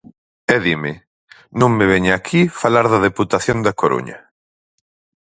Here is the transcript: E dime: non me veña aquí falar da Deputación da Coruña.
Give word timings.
E 0.55 0.57
dime: 0.67 0.93
non 1.59 1.71
me 1.77 1.85
veña 1.93 2.13
aquí 2.15 2.41
falar 2.61 2.85
da 2.89 3.03
Deputación 3.07 3.57
da 3.65 3.77
Coruña. 3.81 4.17